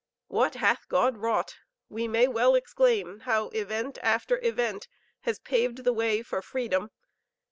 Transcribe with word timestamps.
What 0.29 0.55
hath 0.55 0.89
God 0.89 1.17
wrought! 1.17 1.57
We 1.87 2.07
may 2.07 2.27
well 2.27 2.55
exclaim 2.55 3.19
how 3.19 3.49
event 3.49 3.99
after 4.01 4.39
event 4.43 4.87
has 5.19 5.37
paved 5.37 5.83
the 5.83 5.93
way 5.93 6.23
for 6.23 6.41
freedom. 6.41 6.89